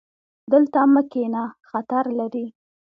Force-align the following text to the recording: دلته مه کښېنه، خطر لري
دلته 0.51 0.79
مه 0.93 1.01
کښېنه، 1.11 1.43
خطر 1.69 2.05
لري 2.19 2.45